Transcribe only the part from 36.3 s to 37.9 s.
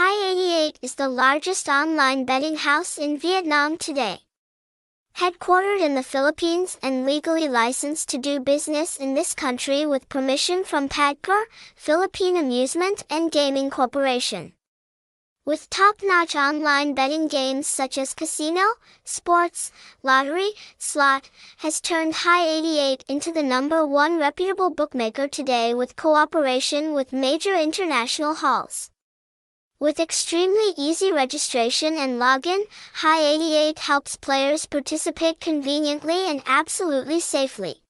absolutely safely.